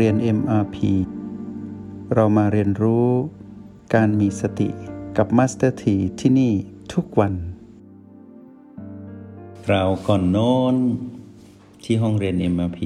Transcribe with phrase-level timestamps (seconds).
[0.00, 0.76] เรียน MRP
[2.14, 3.08] เรามาเรียนรู้
[3.94, 4.68] การมีสติ
[5.16, 6.52] กับ Master T ที่ที่นี่
[6.92, 7.34] ทุกวัน
[9.68, 10.76] เราก่อนโน้น
[11.84, 12.80] ที่ห้องเรียน MRP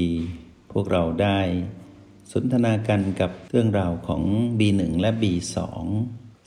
[0.72, 1.38] พวกเราได้
[2.32, 4.22] สนทนากันกับเรื่องราวของ
[4.58, 5.56] B1 และ B2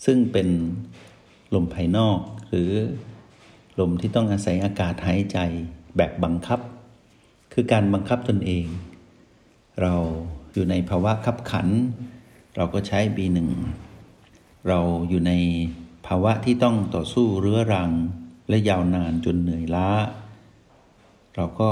[0.06, 0.48] ซึ่งเป็น
[1.54, 2.72] ลมภายนอกหรือ
[3.80, 5.38] ลมที่ต้องอาศัยอากาศหายใจ
[5.98, 6.60] แบบบังคับ
[7.54, 8.66] คือการบังคับตนเอง
[9.82, 9.96] เรา
[10.54, 11.68] อยู่ในภาวะขับขัน
[12.56, 13.40] เราก็ใช้ B1
[14.68, 14.80] เรา
[15.10, 15.34] อยู่ใน
[16.08, 17.92] ภาวะที่ต้องต่อสู้เรื้อรัง
[18.50, 19.90] และยาวนานจนเหนื่อยล้า
[21.36, 21.72] เราก็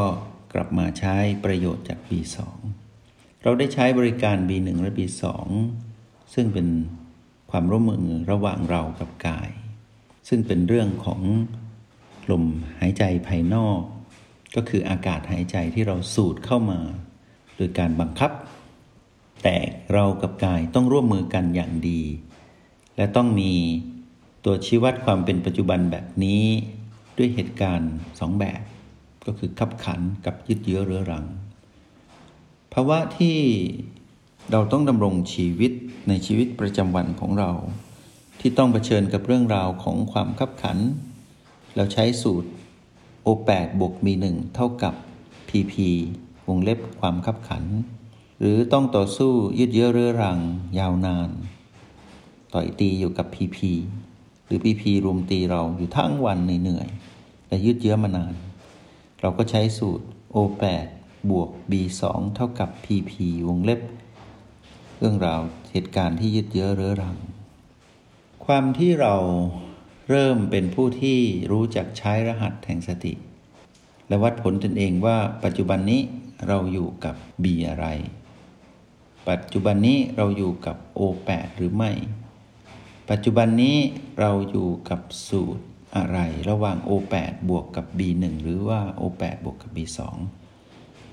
[0.54, 2.38] กลับมาใช้ประโยชน์จาก B2
[3.44, 5.24] เราได้ใช้บริการ B1 และ B2
[6.34, 6.68] ซึ่งเป็น
[7.52, 9.50] ความร่วมมือระหว่างเรากับกาย
[10.30, 11.22] ซึ่งเป็นเรื่องของ
[12.32, 12.44] ลม
[12.80, 13.82] หายใจภายนอก
[14.56, 16.80] ก็คืออากาศหายใจที่เราสูดเข้ามา
[17.56, 18.32] โดยการบังคับ
[19.44, 19.56] แต่
[19.94, 22.02] เรากับกายต้องร่วมมือกันอย่างดี
[22.98, 23.54] และต้องมี
[24.46, 26.44] ตัวชี้วัดความเป็นปัจจุบันแบบนี้
[27.18, 28.62] ด้วยเหตุการณ์สองแบบ
[29.26, 31.26] ก็คือขับขันกับยึดเยื้อเรื้อรัง
[32.74, 33.38] ภาวะที่
[34.52, 35.72] เราต้องดำรงชีวิต
[36.08, 37.52] ในชีวิตประจำวันของเรา
[38.40, 40.78] ที่ต้องเผชิญกับเรื่องราวของความขับขัน
[41.76, 42.50] เราใช้สูตร
[43.26, 44.94] O8 บวก B1 เท่ากับ
[45.50, 45.74] PP
[46.48, 47.64] วงเล็บความขับขัน
[48.40, 50.40] หรือต้องต่อสู้ยืดเยื้อเรื้อรัง
[50.80, 51.30] ยาวนาน
[52.54, 53.58] ต่อยตีอยู่กับ PP
[54.46, 56.90] หรือ PP รุมตีเราอยู่ทั้งวันเหนื่อย
[57.48, 58.34] และยืดเยื้อมานาน
[59.22, 60.88] เราก็ใช้สูตร O8
[61.30, 62.02] บวก B2
[62.36, 63.12] เท่ากับ PP
[63.48, 63.82] วงเล็บ
[64.98, 65.42] เรื่องราว
[65.72, 67.18] เหตุการณ์ที่ยืดเยื้อเรื้อรัง
[68.46, 69.16] ความที่เรา
[70.10, 71.20] เริ่มเป็นผู้ที่
[71.52, 73.14] รู้จักใช้รหัสแห่งสติ
[74.08, 76.02] และวัดผลตนเองว่าปัจจุบันนี้
[76.48, 77.86] เราอยู่กับ B อะไร
[79.30, 81.92] ปัจจุบันนี้เราอยู่กับ O8 หรือไม่
[83.10, 83.78] ปัจจุบันนี้
[84.20, 85.64] เราอยู่กับสูตร
[85.98, 86.20] อะไร
[86.50, 90.00] ระหว่าง O8 บวกกับ B1 หรือว่า O8 บวกกับ B2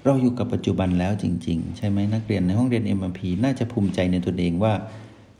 [0.04, 4.74] เราอยู่กับปัจจุบันแล้วจริง ๆ ใช่ไหมนักเรียนในห้องเรียน MRP น่าจะภูมิใจในตนเองว่า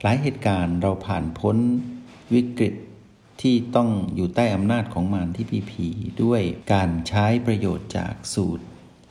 [0.03, 1.57] หลายเหตุการณ์เราผ่านพ้น
[2.35, 2.75] วิกฤต
[3.41, 5.87] ที่ต้องอยู่ใต้อำนาจของมารที่พีพี
[6.23, 8.65] ด้วยการใช้ประโยชน์จากสูตร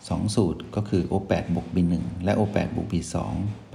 [0.10, 1.94] 2 สูตรก็คือ O8 บวก B1
[2.24, 3.16] และ O8 บวก B2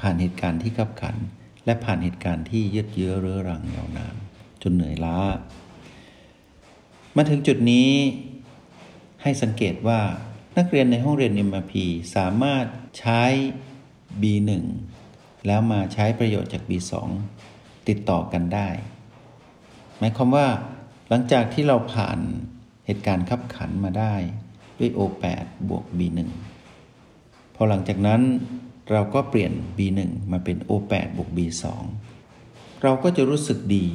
[0.00, 1.16] ผ่านเหตุการณ์ที่ขับขัน
[1.64, 4.14] และผ่านเหตุการณ์ที่ยืดเยื้อเรื้อรังยาวนาน
[4.62, 5.18] จนเหนื่อยล้า
[7.16, 7.90] มาถึงจุดนี้
[9.22, 10.00] ให้สังเกตว่า
[10.56, 11.72] นักเรียนในห้องเรียน MRP
[12.16, 12.66] สามารถ
[12.98, 13.22] ใช้
[14.22, 14.50] B1
[15.46, 16.92] แล้วมาใช้ประโยชน์จาก B2
[17.88, 18.68] ติดต่อกันได้
[19.98, 20.46] หมายความว่า
[21.08, 22.18] หลังจากที่เราผ่าน
[22.86, 24.14] เหตุการณ์ขับขันมาได้
[24.80, 26.18] ด้วย O8 บวก B1
[27.54, 28.22] พอหลังจากนั้น
[28.90, 30.00] เราก็เปลี่ยน B1
[30.32, 31.64] มาเป็น O8 บวก B2
[32.82, 33.86] เราก็จะรู้สึกดี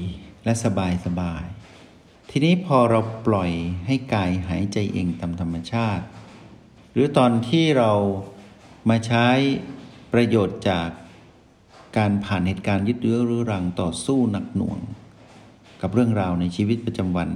[0.43, 1.43] และสบายสบาย
[2.29, 3.51] ทีนี้พอเราปล่อย
[3.87, 6.05] ให้กายหายใจเองตามธรรมชาติ
[6.93, 7.91] หรือตอนที่เรา
[8.89, 9.27] มาใช้
[10.13, 10.89] ประโยชน์จาก
[11.97, 14.79] การผ่านเหตุการณ์ยึดเรื้อรื้อรังต่อสู้หนักหน่วง
[15.81, 17.29] กับเรื่องราวในชีวิตประจำวัน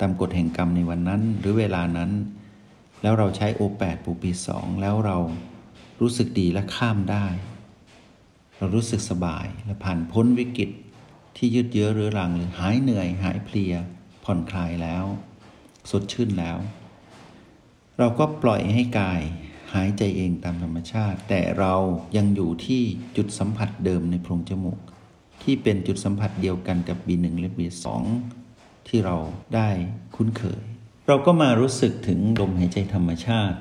[0.00, 2.10] ตามกฎแห่งกรรมในวันนั้น หรือเวลานั้น
[3.02, 5.16] แล้วเราใช้โอแปดปูปีสองแล้วเรา
[6.00, 7.26] รู้สึกดีและข้ามได้
[8.58, 10.70] เรารู้สึกสบายและผ่านพ้นวิกฤต
[11.36, 13.74] ที่ยืดเยื้อเรื้อรังหรือหายเหนื่อยหายเพลีย
[14.24, 15.04] ผ่อนคลายแล้ว
[15.90, 16.58] สดชื่นแล้ว
[17.98, 19.22] เราก็ปล่อยให้กาย
[19.74, 21.74] หายใจเองตามธรรมชาติ แต่เรา
[22.16, 22.82] ยังอยู่ที่
[23.16, 24.78] จุดสัมผัสเดิมในโพรงจมูก
[25.42, 27.86] ที่เป็นจุดสัมผัสเดียวกันกับ B1 และ B2
[28.88, 29.16] ที่เรา
[29.54, 29.68] ได้
[30.16, 30.64] คุ้นเคย
[31.10, 33.58] เราก็มารู้สึกถึงลมหายใจธรรมชาติ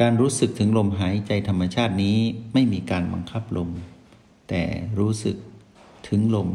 [0.00, 2.18] การรู้สึกถึงลมหายใจธรรมชาตินี้
[2.52, 3.70] ไม่มีการบังคับลม
[4.48, 4.62] แต่
[4.98, 5.36] รู้สึก
[6.08, 6.48] ถึงลม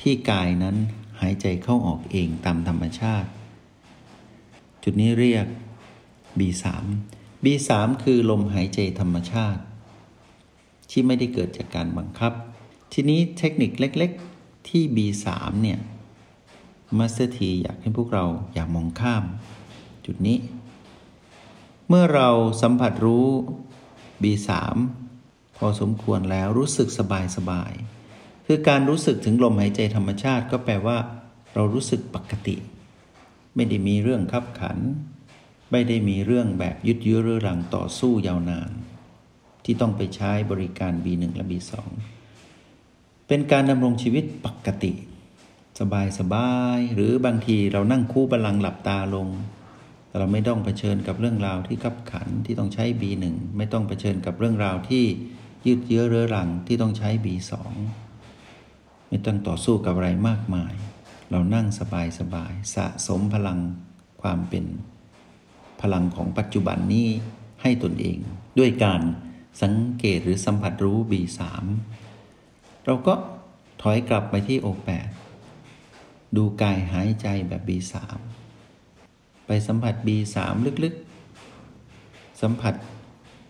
[0.00, 0.76] ที่กายนั้น
[1.20, 3.28] หายใจเข้าออกเองตามธรรมชาติ
[4.82, 5.46] จุดนี้เรียก
[6.38, 6.64] B3
[7.44, 7.70] B3
[8.04, 9.62] คือลมหายใจธรรมชาติ
[10.90, 12.32] ที่ไม่ได้เกิดจากการบังคับ
[12.92, 14.10] ทีนี้เทคนิคเล็ก
[14.40, 15.28] ๆ ที่ B3
[15.62, 15.80] เนี่ย
[16.98, 19.24] Master T อยากให้พวกเราอย่ามองข้าม
[20.06, 20.38] จุดนี้
[21.88, 22.28] เมื่อเรา
[22.62, 23.26] สัมผัสรู้
[24.22, 24.50] B3
[25.56, 27.72] พอสมควรแล้วรู้สึกสบายสบาย
[28.46, 30.98] คือการรู้สึกถึงลมหายใจธรรมชาติก็แปลว่า
[31.54, 32.56] เรารู้สึกปกติ
[33.54, 34.78] ไม่ได้มีเรื่องคับขัน
[35.70, 38.70] ไม่ได้มีเรื่องแบบยึดยื้อเรื้อรังต่อสู้ยาวนาน
[39.64, 41.72] ที่ต้องไปใช้บริการ B1 และ B2
[43.26, 44.92] เป็นการดำรงชีวิตปกติ
[45.78, 49.28] สบายสบาย หรือบางทีเรานั่งคู่บัลลังก์หลับตาลง
[50.18, 53.24] เราไม่ต้องเผชิญกับเรื่องราวที่ขับขันที่ต้องใช้ B1
[53.56, 55.04] ไม่ต้องเผชิญกับเรื่องราวที่
[55.66, 57.52] ยืดเยื้อเรื้อรังที่ต้องใช้ B2
[59.08, 60.74] ไม่ต้องต่อสู้กับอะไรมากมาย
[61.30, 63.58] เรานั่งสบายสบายสะสมพลัง
[64.22, 64.64] ความเป็น
[65.80, 67.08] พลังของปัจจุบันนี้
[67.62, 68.18] ให้ตนเอง
[68.58, 69.00] ด้วยการ
[69.62, 71.40] สังเกตหรือสัมผัสรู้ B3
[72.84, 73.14] เราก็
[73.82, 74.90] ถอยกลับไปที่ O8
[76.36, 77.94] ดูกายหายใจแบบ B3
[79.46, 80.36] ไปสัมผัส B3
[80.84, 82.74] ลึกๆ สัมผัส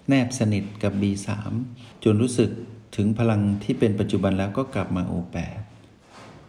[0.08, 1.28] แนบสนิทกับ B3
[2.04, 2.50] จนรู้สึก
[2.96, 5.38] ถึงพลังที่เป็นปัจจุบันแล้วก็กลับมา O8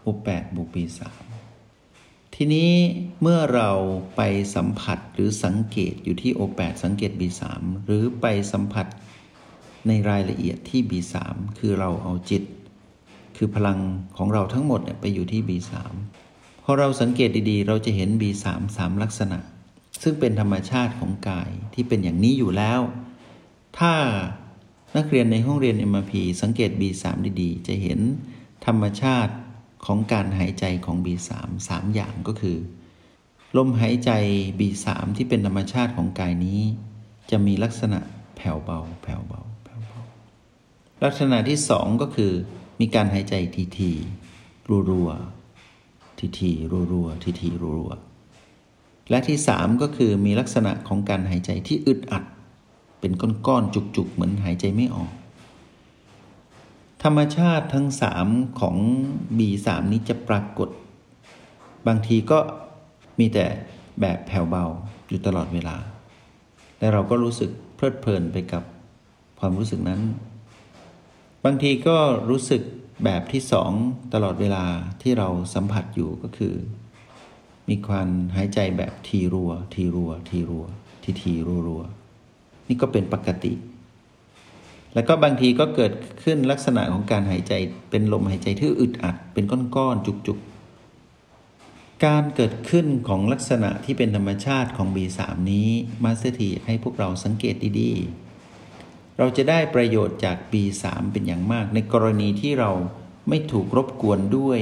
[0.06, 1.00] O8 บวก B3
[2.36, 2.72] ทีนี้
[3.22, 3.72] เมื่อเรา
[4.16, 4.22] ไป
[4.56, 7.44] สัมผัสหรือสังเกตอยู่ที่ O8 สังเกต B3
[7.86, 8.88] หรือไปสัมผัส
[9.88, 11.16] ในรายละเอียดที่ B3
[11.60, 12.44] คือเราเอาจิต
[13.38, 13.80] คือพลัง
[14.18, 15.74] ของเราทั้งหมดไปอยู่ที่ B3
[16.64, 18.46] พอเราสังเกตดีๆ เราจะเห็น B3
[18.78, 19.40] สามลักษณะ
[20.02, 22.80] ซึ่งเป็นธรรมชาติของกายที่เป็นอย่างนี้อยู่แล้ว
[23.80, 23.94] ถ้า
[24.98, 27.06] นักเรียนในห้องเรียน MRP สังเกต B3
[27.42, 28.00] ดีๆ จะเห็น
[28.66, 29.34] ธรรมชาติ
[29.86, 31.32] ของการหายใจของ B3
[31.66, 32.58] 3อย่างก็คือ
[33.58, 34.12] ลมหายใจ
[34.60, 34.88] B3
[35.18, 36.62] ที่เป็นธรรมชาติของกายนี้
[37.32, 38.00] จะมีลักษณะ
[38.36, 40.00] แผ่วเบา แผ่วเบาแผ่วเบา
[41.04, 42.32] ลักษณะที่สองก็คือ
[42.80, 43.92] มีการหายใจทีที
[44.70, 45.12] รัวรัว
[46.20, 47.94] ทีทีรัวรัวทีทีรัวรัว
[49.10, 52.24] และที่สามก็คือมีลักษณะของการหายใจที่อึดอัด
[53.00, 53.12] เป็น
[53.48, 55.12] ก้อนๆจุกๆ เหมือนหายใจไม่ออก
[57.04, 58.28] ธรรมชาติทั้งสาม
[58.60, 58.76] ของ
[59.38, 60.70] B3 นี้จะปรากฏ
[61.88, 62.40] บางทีก็
[63.20, 63.46] มีแต่
[64.02, 64.66] แบบแผ่วเบา
[65.08, 65.78] อยู่ตลอดเวลา
[66.80, 68.64] และเราก็รู้สึกเพลิดเพลินไปกับ
[69.40, 70.02] ความรู้สึกนั้น
[71.46, 71.98] บางทีก็
[72.30, 72.62] รู้สึก
[73.04, 73.72] แบบที่สอง
[74.14, 74.66] ตลอดเวลา
[75.02, 76.56] ที่เราสัมผัสอยู่ก็คือ
[77.70, 80.66] มีความหายใจแบบถี่รัว ถี่รัว ถี่รัว
[81.04, 81.84] ถี่ถี่รัวรัว
[82.68, 83.54] นี่ก็เป็นปกติ
[84.94, 85.94] แล้วก็บางทีก็เกิด
[86.24, 87.54] ขึ้นลักษณะของการหายใจ
[87.90, 89.44] เป็นลมหายใจที่อึดอัด เป็น
[89.76, 95.20] ก้อนๆจุกๆ การเกิดขึ้นของลักษณะที่เป็นธรรมชาติของ B3
[95.52, 95.70] นี้
[96.04, 98.21] Master T ให้พวกเราสังเกตดีๆ
[99.18, 102.72] เราจะได้ประโยชน์จาก B3 เป็นอย่างมาก ในกรณีที่เรา
[103.30, 104.60] ไม่ถูกรบกวนด้วย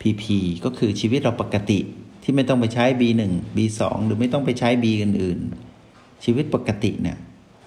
[0.00, 0.24] PP
[0.64, 1.80] ก็คือชีวิตเราปกติ
[2.22, 3.22] ที่ไม่ต้องไปใช้ B1
[3.56, 7.18] B2 หรือไม่ต้องไปใช้ B อื่นๆ ชีวิตปกติเนี่ย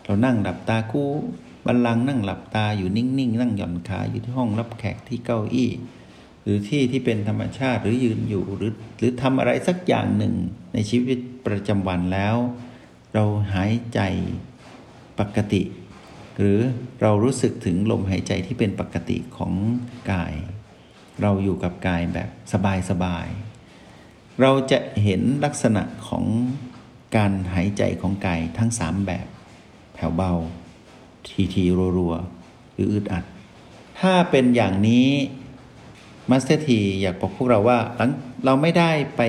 [0.05, 1.09] เรานั่งหลับตาคู่
[1.65, 5.71] บัลลังก์นั่งหลับตาอยู่นิ่งๆ นั่งหย่อนขาอยู่ที่ห้องรับแขกที่เก้าอี้
[6.43, 10.33] หรือที่ที่เป็นธรรมชาติหรือยืนอยู่หรือหรือทำอะไรสักอย่างหนึ่ง
[10.73, 12.35] ในชีวิตประจำวันแล้ว
[13.13, 13.23] เรา
[13.53, 13.99] หายใจ
[15.19, 15.61] ปกติ
[16.37, 16.59] หรือ
[17.01, 19.53] เรารู้สึกถึงลมหายใจที่เป็นปกติของ
[20.11, 20.33] กาย
[21.21, 22.29] เราอยู่กับกายแบบ
[22.89, 26.25] สบายๆ เราจะเห็นลักษณะของ
[27.15, 29.27] การหายใจของกายทั้งสามแบบ
[29.93, 30.33] แผ่วเบา
[31.27, 31.63] ถี่ถี่
[31.97, 33.23] รัวๆ หรืออึดอัด
[33.99, 35.07] ถ้าเป็นอย่างนี้
[36.29, 38.11] Master T อยากบอกพวกเราว่าหลัง
[38.45, 39.21] เราไม่ได้ไป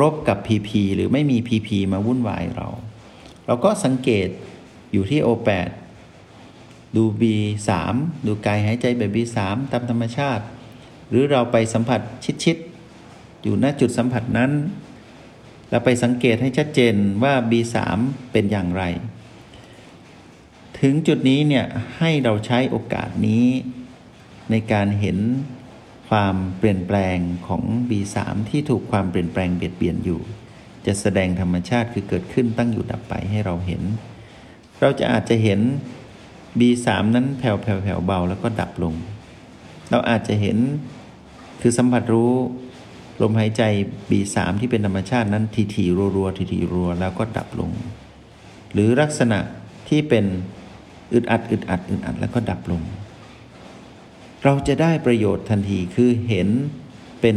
[0.00, 2.68] รบกับ PP หรือไม่มี PP มาวุ่นวายเรา
[3.46, 4.28] เราก็สังเกต
[4.92, 5.68] อยู่ที่ O8
[6.96, 7.70] ดู B3
[8.26, 9.38] ดูกายหายใจแบบ B3
[9.72, 10.44] ตามธรรมชาติ
[11.08, 12.00] หรือเราไปสัมผัส
[12.44, 14.52] ชิดๆ อยู่ณจุดสัมผัสนั้น
[15.70, 17.76] แล้วไปสังเกตให้ชัดเจนว่า B3
[18.32, 18.84] เป็นอย่างไร
[20.80, 21.66] ถึงจุดนี้เนี่ย
[21.98, 23.46] ให้เราใช้โอกาสนี้
[24.50, 25.18] ในการเห็น
[26.08, 28.16] ความเปลี่ยนแปลงของ B3
[28.50, 30.20] ที่ถูกความเปลี่ยนแปลงเบียดเบียนอยู่
[30.86, 33.82] จะแสดงธรรมชาติคือเกิดขึ้นตั้งอยู่ดับไปให้เราเห็น
[34.82, 35.60] เราจะอาจจะเห็น
[36.58, 38.94] B3 นั้นแผ่วแผ่วแผ่วเบาแล้วก็ดับลง
[39.90, 40.58] เราอาจจะเห็น
[41.60, 42.32] คือสัมผัสรู้
[43.22, 43.62] ลมหายใจ
[44.10, 47.70] B3 ที่เป็นธรรมชาตินั้นทีทีรัวรัวทีทีรัวแล้วก็ดับลง
[48.72, 49.38] หรือลักษณะ
[49.88, 50.24] ที่เป็น
[51.12, 52.82] อึดอัดอึดอัดอึดอัดแล้วก็ดับลง
[54.44, 56.48] เราจะได้ประโยชน์ทันทีคือเห็น
[57.20, 57.36] เป็น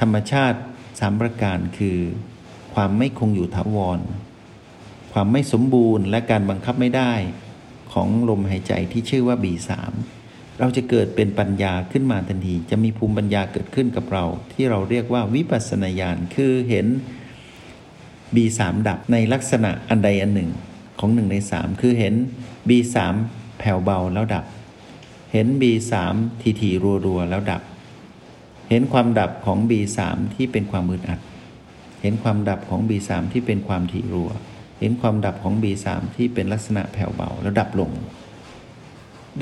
[0.00, 0.58] ธรรมชาติ
[1.00, 1.96] สามประการคือ
[2.74, 3.98] ความไม่คงอยู่ถาวร
[5.18, 7.12] ความไม่สมบูรณ์ และการบังคับไม่ได้
[7.92, 9.70] ของลมหายใจที่ชื่อว่า B3
[10.58, 16.86] เราจะเกิดเป็นปัญญาขึ้นมาทันที จะมีภูมิปัญญาเกิดขึ้นกับเรา ที่เราเรียกว่าวิปัสสนาญาณคือเห็น
[18.34, 20.50] B3 ดับในลักษณะอันใดอันหนึ่ง
[21.00, 22.14] ของหนึ่งในสามคือเห็น
[22.68, 22.96] B3
[23.58, 24.44] แผ่วเบาแล้วดับ
[25.32, 25.92] เห็น B3
[26.40, 26.70] ทีที
[27.06, 27.62] รัวๆ แล้วดับ
[28.70, 29.98] เห็นความดับของ B3
[30.34, 31.20] ที่เป็นความมืดอัด
[32.02, 34.32] เห็นความดับของ B3 ที่เป็นความถี่รัว
[34.78, 37.90] เห็นความดับของ B3 ที่เป็นลักษณะแผ่วเบาแล้วดับลง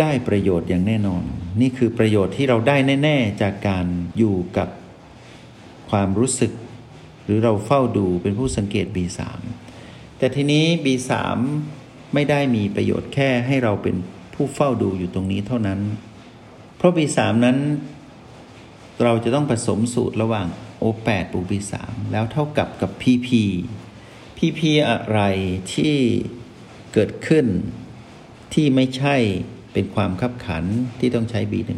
[0.01, 1.23] ได้ประโยชน์อย่างแน่นอน
[1.61, 3.87] นี่คือประโยชน์ที่เราได้แน่ ๆ จากการ
[4.19, 4.69] อยู่กับ
[5.91, 6.53] ความรู้สึก
[7.25, 9.21] หรือเราเฝ้าดูเป็นผู้สังเกต B3
[10.19, 11.11] แต่ทีนี้ B3
[12.15, 13.97] ไม่ได้มีประโยชน์แค่ให้เราเป็น
[14.35, 15.81] ผู้เฝ้าดูอยู่ตรงนี้เท่านั้น
[16.77, 17.59] เพราะ B3 นั้น
[19.03, 20.47] เราจะต้องผสมสูตรระหว่าง
[20.83, 21.73] O8 บวก B3
[22.13, 23.29] แล้วเท่ากับกับ PP
[24.45, 25.21] PP อะไร
[25.75, 25.97] ที่
[26.95, 27.47] เกิดขึ้น
[28.55, 29.17] ที่ไม่ใช่
[29.73, 30.65] เป็นความขับขัน
[31.01, 31.71] ที่ต้องใช้ B1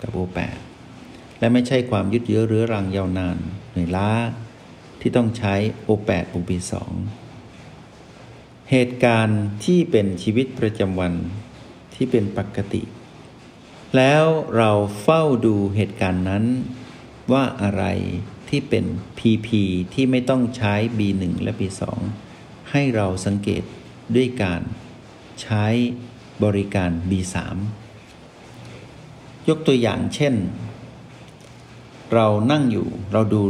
[0.00, 0.56] กับ O8
[1.38, 3.38] และไม่ใช่ความยึดเยื้อเรื้อรังยาวนาน
[3.70, 4.10] เหนื่อยล้า
[5.00, 5.54] ที่ต้องใช้
[5.88, 6.72] O8 บวก B2
[8.70, 11.12] เหตุการณ์ที่เป็นชีวิตประจำวัน
[11.94, 12.82] ที่เป็นปกติ
[13.96, 14.24] แล้ว
[14.56, 14.70] เรา
[15.02, 16.44] เฝ้าดูเหตุการณ์นั้น
[17.32, 17.84] ว่าอะไร
[18.56, 18.86] ที่เป็น
[19.18, 19.48] PP
[19.94, 21.82] ที่ไม่ต้องใช้ B1 และ B2
[22.70, 23.62] ให้เราสังเกต
[24.16, 24.60] ด้วยการ
[25.42, 25.64] ใช้
[26.44, 27.36] บริการ B3
[29.48, 30.34] ยกตัวอย่างเช่น
[32.14, 33.42] เรานั่งอยู่เราดู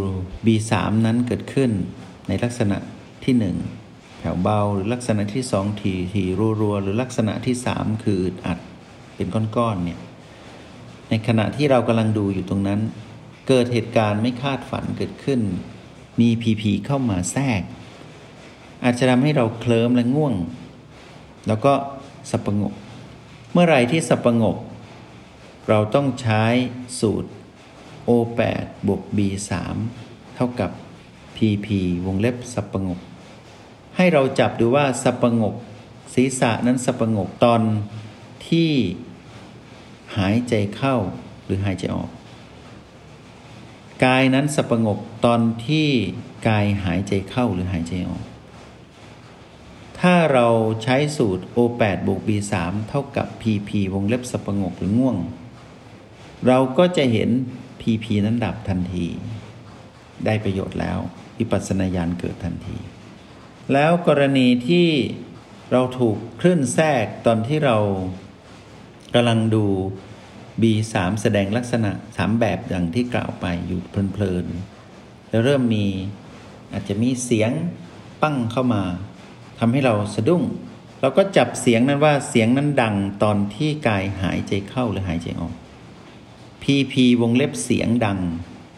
[0.47, 0.73] B3
[1.07, 1.71] นั้นเกิดขึ้น
[2.29, 2.79] ในลักษณะ
[3.25, 3.35] ที่
[3.79, 6.25] 1 แผ่วเบาหรือลักษณะที่ 2 ทีที
[6.61, 8.59] รัวๆ หรือลักษณะที่ 3 คืออึดอัด
[9.15, 10.01] เป็นก้อนๆเนี่ย
[11.09, 12.81] ในขณะที่เรากำลังดูอยู่ตรงนั้น
[13.49, 15.41] เกิดเหตุการณ์ไม่คาดฝันเกิดขึ้น
[16.21, 17.63] มีพีพีเข้ามาแทรก
[18.85, 20.35] อาจจะทำให้เราเคลิ้มและง่วง
[21.49, 21.73] แล้วก็
[22.31, 22.75] สับประงก
[23.53, 24.57] เมื่อไรที่สับประงก
[25.69, 26.45] เราต้องใช้
[27.01, 27.31] สูตร
[28.09, 29.51] O8 บวก B3
[30.35, 30.71] เท่ากับ
[31.37, 31.67] PP
[32.07, 33.01] วงเล็บสับประงก
[33.97, 35.55] ให้เราจับดูว่าสับประงก
[36.15, 37.61] ศีรษะนั้นสับประงกตอน
[38.49, 38.71] ที่
[40.17, 40.97] หายใจเข้า
[41.45, 42.11] หรือหายใจออก
[44.05, 45.89] กายนั้นสับปงกตอนที่
[46.49, 48.23] กายหายใจเข้าหรือหายใจออก
[50.01, 50.49] ถ้าเรา
[50.83, 52.53] ใช้สูตร O8 บวก B3
[52.89, 55.17] เท่ากับ PP วงเล็บสับปงกหรือง่วง
[56.47, 57.31] เราก็จะเห็น
[57.81, 59.07] PP นั้นดับทันที
[60.25, 60.99] ได้ประโยชน์แล้ว
[61.39, 62.77] วิปัสสนาญาณเกิดทันที
[63.73, 64.89] แล้วกรณีที่
[65.73, 67.79] เราถูกคลื่นแทรกตอนที่เรา
[69.15, 69.67] กำลังดู
[70.63, 73.81] B3 แสดงลักษณะสามแบบอย่างที่กล่าวไปอยู่
[74.13, 75.87] เพลินๆ แล้วเริ่มมี
[76.73, 77.51] อาจจะมีเสียง
[78.23, 78.83] ปั้งเข้ามา
[79.59, 80.43] ทำให้เราสะดุ้ง
[81.01, 85.55] เราก็จับเสียงนั้นว่าเสียงนั้นดังตอนที่กายหายใจเข้าหรือหายใจออก
[86.63, 88.19] PP วงเล็บเสียงดัง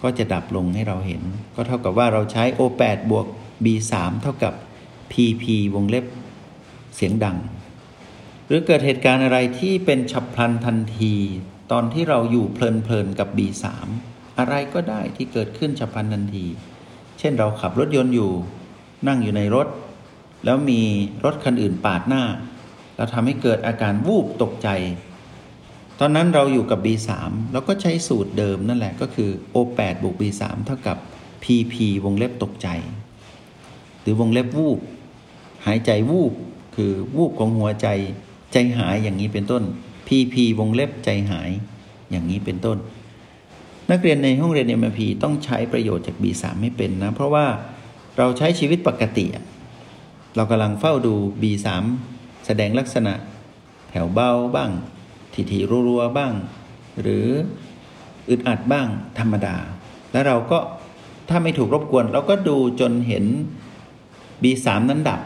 [0.02, 1.23] ก็จะดับลงให้เราเห็น
[1.54, 3.26] ก็เท่ากับว่าเราใช้ O8 บวก
[3.64, 3.92] B3
[4.23, 4.54] เท่ากับ
[5.12, 6.04] PP วงเล็บ
[6.95, 7.37] เสียงดัง
[8.47, 11.14] หรือเกิดเหตุการณ์อะไรที่เป็นฉับพลันทันที
[11.73, 12.58] ตอนที่เราอยู่เพ
[12.90, 13.64] ลินๆกับ B3
[14.38, 16.46] อะไรก็ได้ที่เกิดขึ้นฉับพลันทันที
[17.18, 18.32] เช่นเราขับรถยนต์อยู่
[19.06, 19.66] นั่งอยู่ในรถ
[20.44, 20.80] แล้วมี
[21.25, 22.23] รถคันอื่นปาดหน้า
[22.96, 24.68] แล้วทำให้เกิดอาการวูบตกใจ
[26.00, 27.11] ตอนนั้นเราอยู่กับ B3
[27.52, 30.96] เราก็ใช้สูตรเดิมนั่นแหละก็คือ O8 บวก B3 เท่ากับ
[31.42, 32.68] PP วงเล็บตกใจ
[34.00, 34.78] หรือวงเล็บวูบ
[35.66, 36.32] หายใจวูบ
[36.76, 37.88] คือวูบของหัวใจ
[38.59, 39.63] ใจหายอย่างนี้เป็นต้น
[40.09, 41.51] PP วงเล็บใจหาย
[42.11, 42.79] อย่างนี้เป็นต้น
[43.91, 47.47] นักเรียนในห้องเรียน MP ต้องใช้ประโยชน์จาก B3 ไม่เป็นนะ เพราะว่า
[48.19, 49.27] เราใช้ชีวิตปกติ
[50.37, 51.69] เรากำลังเฝ้าดู B3
[52.47, 53.15] แสดงลักษณะ
[53.91, 54.71] แถวเบาบ้าง
[55.35, 55.59] ทีที
[55.89, 56.33] รัวๆบ้าง
[57.01, 57.27] หรือ
[58.29, 59.57] อึดอัดบ้างธรรมดา
[60.13, 60.59] แล้วเราก็
[61.29, 63.25] ถ้าไม่ถูกรบกวน เราก็ดูจนเห็น
[64.43, 65.21] B3 นั้นดับ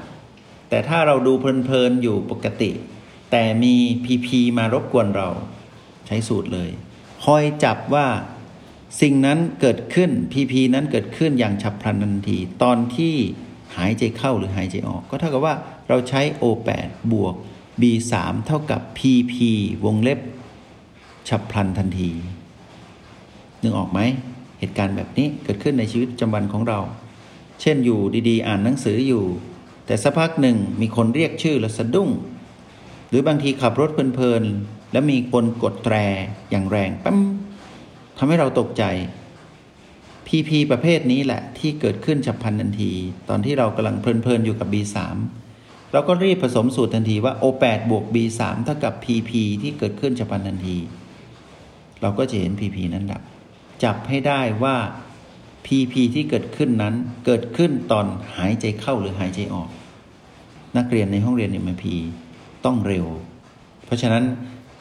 [0.69, 2.71] แต่ถ้าเราดูเพลินๆอยู่ปกติ
[3.31, 5.29] แต่มี PP มารบกวนเรา
[6.07, 6.71] ใช้สูตรเลย
[7.25, 8.07] คอยจับว่า
[9.01, 13.15] สิ่งนั้นเกิดขึ้น PP นั้นเกิดขึ้นอย่างฉับพลันทันที ตอนที่
[13.77, 15.55] หายใจเข้าหรือหายใจออก ก็เท่ากับว่า
[15.89, 17.35] เราใช้ O8 บวก
[17.81, 18.15] B3
[18.47, 19.35] เท่ากับ PP
[19.85, 20.21] วงเล็บ
[21.29, 22.11] ฉับพลันทันที
[23.61, 24.01] นึกออกไหม
[24.59, 26.81] เหตุการณ์แบบนี้เกิดขึ้นในชีวิตประจำวันของเรา
[27.61, 29.25] เช่นอยู่ดีๆ อ่านหนังสืออยู่
[29.87, 32.11] แต่สักพักหนึ่งมีคนเรียกชื่อแล้วสะดุ้ง
[33.11, 35.97] หรือบางทีขับรถเพลินๆ แล้วมีคนกดแตร
[36.51, 37.17] อย่างแรงปั๊ม
[38.19, 38.85] ทำให้เราตกใจ
[40.27, 42.93] PP ประเภทนี้แหละที่เกิดขึ้นฉับพลันทันที
[43.29, 44.97] ตอนที่เรากำลังเพลินๆ อยู่กับ B3
[45.93, 49.31] เราก็รีบผสมสูตรทันทีว่า O8 บวก B3 เท่ากับ PP
[49.63, 50.77] ที่เกิดขึ้นฉับพลันทันที
[52.01, 53.23] เราก็จะเห็น PP นั้นดับ
[53.85, 54.77] จับให้ได้ว่า
[55.67, 56.95] PP ที่เกิดขึ้นนั้น
[57.27, 59.69] เกิดขึ้นตอนหายใจเข้าหรือหายใจออก
[60.77, 61.85] นักเรียนในห้องเรียน MP
[62.65, 63.07] ต้องเร็ว
[63.85, 64.25] เพราะฉะนั้น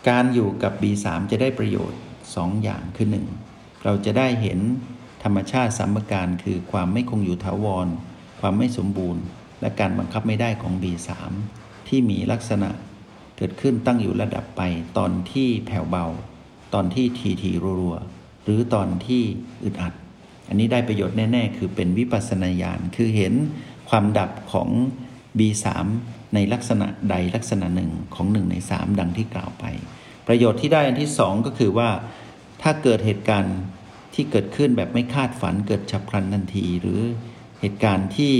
[0.10, 2.00] การอยู่กับ B3 จะได้ประโยชน์
[2.32, 3.08] 2อย่างคือ
[3.46, 3.84] 1.
[3.84, 4.60] เราจะได้เห็น
[5.24, 7.88] ธรรมชาติสัมการคือความไม่คงอยู่ถาวร
[8.40, 9.24] ความไม่สมบูรณ์
[9.62, 11.10] และการบังคับไม่ได้ของ B3
[11.88, 12.70] ที่มีลักษณะ
[13.38, 14.62] เกิดขึ้นตั้งอยู่ระดับไป
[14.98, 16.06] ตอนที่แผ่วเบา
[16.74, 19.22] ตอนที่ทีทีรัวๆหรือตอนที่
[19.64, 19.94] อึดอัด
[20.48, 23.34] อันนี้ได้ประโยชน์แน่ ๆ คือเป็นวิปัสสนาญาณคือเห็น
[23.90, 24.70] ความดับของ
[25.38, 25.66] B3
[26.34, 29.66] ในลักษณะใดลักษณะหนึ่งของหนึ่งในสามดังที่กล่าวไป
[30.28, 31.90] ประโยชน์ที่ได้อันที่สองก็คือว่า
[32.62, 33.58] ถ้าเกิดเหตุการณ์
[34.14, 37.02] ที่เกิดขึ้นแบบไม่คาดฝันเกิดฉับพลันทันที หรือ
[37.62, 38.34] เหตุการณ์ที่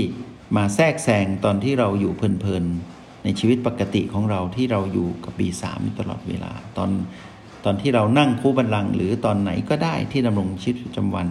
[0.56, 5.64] มาแทรกแซงตอนที่เราอยู่เพลินๆในชีวิตปกติของเราที่เราอยู่กับ B3
[5.98, 6.90] ตลอดเวลา ตอน
[7.64, 11.28] ตอนที่เรานั่งคู่บันลัง หรือตอนไหนก็ได้ที่ดำรงชีวิตประจำวัน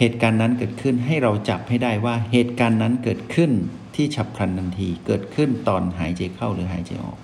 [0.00, 3.50] เหตุการณ์นั้นเกิดขึ้นให้เราจับให้ได้ว่าเหตุการณ์นั้นเกิดขึ้น
[3.96, 7.18] ที่ฉับพลันทันทีเกิดขึ้นตอนหายใจเข้าหรือหายใจออก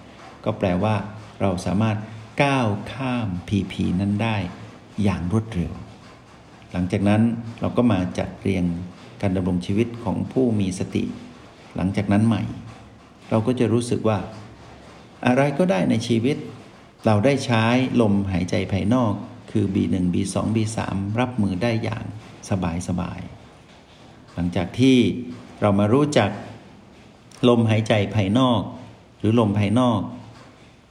[0.45, 0.95] ก็แปลว่า
[1.41, 1.97] เราสามารถ
[2.43, 4.37] ก้าวข้ามผีผีนั้นได้
[5.03, 5.73] อย่างรวดเร็ว
[6.73, 7.23] หลังจากนั้น
[7.61, 8.65] เราก็มาจัดเรียง
[9.21, 11.05] การดำรงชีวิตของผู้มีสติ
[11.77, 12.43] หลังจากนั้นใหม่
[13.31, 14.19] เราก็จะรู้สึกว่า
[15.27, 16.37] อะไรก็ได้ในชีวิต
[17.07, 17.65] เราได้ใช้
[18.01, 19.13] ลมหายใจภายนอก
[19.51, 20.79] คือ B1 B2 B3
[21.21, 22.05] รับมือได้อย่าง
[22.51, 23.21] สบายสบาย
[24.35, 24.97] หลังจากที่
[25.61, 26.31] เรามารู้จัก
[27.49, 28.61] ลมหายใจภายนอก
[29.19, 30.01] หรือลมภายนอก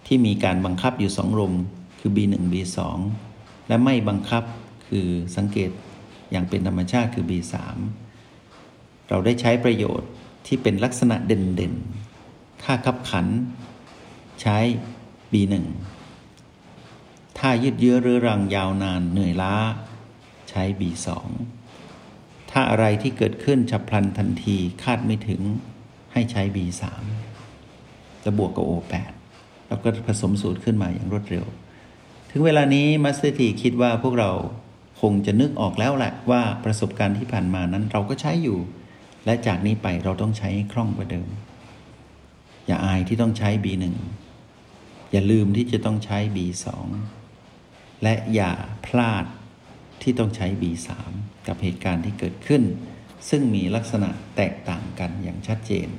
[0.07, 1.53] ที่มีการบังคับอยู่สองลม
[1.99, 2.77] คือ B1 B2
[3.67, 4.43] และไม่บังคับ
[4.87, 5.71] คือสังเกต
[6.31, 7.53] อย่างเป็นธรรมชาติคือ B3
[9.09, 10.09] เราได้ใช้ประโยชน์
[10.47, 13.27] ที่เป็นลักษณะเด่นๆถ้าขับขัน
[14.41, 14.57] ใช้
[15.31, 15.53] B1
[17.37, 19.55] ถ้ายืดเยื้อเรื้อรังยาวนานเหนื่อยล้า
[20.49, 21.07] ใช้ B2
[22.51, 25.41] ถ้าอะไรที่เกิดขึ้นฉับพลันทันทีคาดไม่ถึง
[26.13, 26.83] ให้ใช้ B3
[28.23, 29.13] จะบวกกับ O8
[29.67, 31.45] แล้วก็ผสมสูตรขึ้นมาอย่างรวดเร็ว
[32.31, 34.31] ถึงเวลานี้ Master T คิดว่าพวกเรา
[35.01, 38.59] คงจะนึกออกแล้วแหละว่าประสบการณ์ที่ผ่านมานั้นเราก็ใช้อยู่
[39.25, 41.29] และจากนี้ไปเราต้องใช้คล่องกว่าเดิม
[42.67, 43.85] อย่าอายที่ต้องใช้ B1
[45.11, 46.67] อย่าลืมที่จะต้องใช้ B2
[48.03, 48.51] และอย่า
[48.85, 49.25] พลาด
[50.01, 50.89] ที่ต้องใช้ B3
[51.47, 52.63] กับเหตุการณ์ที่เกิดขึ้น
[53.29, 55.89] ซึ่งมีลักษณะแตกต่างกันอย่างชัดเจน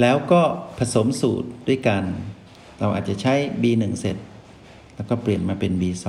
[0.00, 0.42] แล้วก็
[0.78, 2.04] ผสมสูตรด้วยกัน
[2.80, 4.16] เราอาจจะใช้ B1 เสร็จ
[4.94, 6.06] แล้วก็เปลี่ยนมาเป็น B2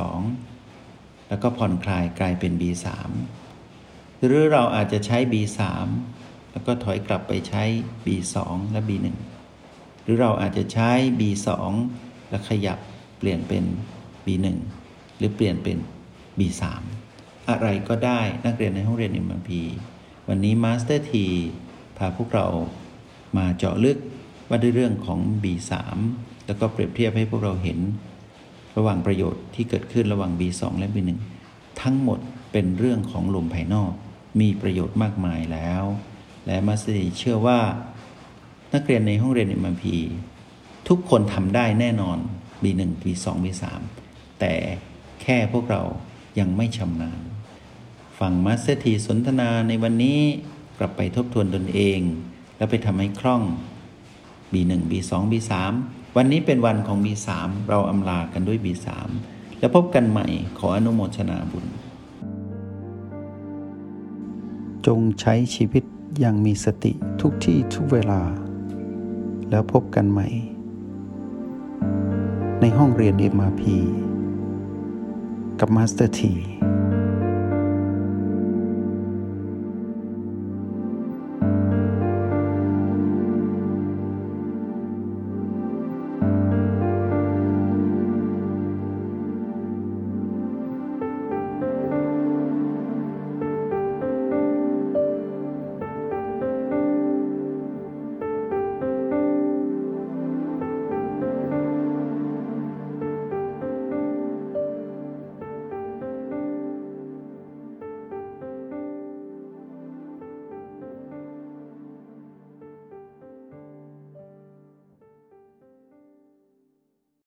[1.29, 2.87] แล้วก็ผ่อนคลายกลายเป็น B3
[4.25, 5.59] หรือเราอาจจะใช้ B3
[6.51, 7.63] แล้วก็ถอยกลับไปใช้
[8.05, 8.35] B2
[8.71, 9.07] และ B1
[10.03, 11.49] หรือเราอาจจะใช้ B2
[12.29, 12.79] แล้วขยับ
[13.17, 13.63] เปลี่ยนเป็น
[14.25, 14.45] B1
[15.17, 15.77] หรือเปลี่ยนเป็น
[16.39, 16.63] B3
[17.49, 19.49] อะไรก็ได้นักเรียนในห้องเรียน MP
[20.29, 21.25] วันนี้ Master T
[21.97, 22.47] พาพวกเรา
[23.37, 23.97] มาเจาะลึก
[24.49, 25.71] ว่าด้วยเรื่องของ B3
[26.45, 27.79] แล้วก็เปรียบเทียบให้พวกเราเห็น
[28.77, 31.09] ระหว่างประโยชน์ที่เกิดขึ้นระหว่าง B2 และ B1
[31.81, 32.19] ทั้งหมด
[32.51, 33.91] เป็นเรื่องของลมภายนอก
[34.39, 35.83] มีประโยชน์มากมายแล้ว
[36.45, 37.59] และ Master T เชื่อว่า
[38.73, 39.85] นักเรียนในห้องเรียน MP
[40.89, 42.17] ทุกคนทำได้แน่นอน
[42.63, 43.63] B1 B2 B3
[44.39, 44.53] แต่
[45.21, 45.81] แค่พวกเรา
[46.39, 47.21] ยังไม่ชำนาญ
[48.19, 50.19] ฟัง Master T สนทนาในวันนี้
[50.77, 51.99] กลับไปทบทวนตนเอง
[52.57, 53.41] แล้วไปทำให้คล่อง
[54.53, 55.51] B1 B2 B3
[56.17, 57.29] วันนี้เป็นวันของ B3
[57.69, 58.87] เราอำลากันด้วย B3
[59.59, 61.65] แล้วพบกันใหม่ขออนุโมทนาบุญ
[64.85, 65.83] จงใช้ชีวิต
[66.19, 68.21] อย่างมีสติทุกที่ทุกเวลา
[69.49, 70.27] แล้วพบกันใหม่
[72.61, 73.63] ในห้องเรียน MRP
[75.59, 76.33] กับมาสเตอร์ที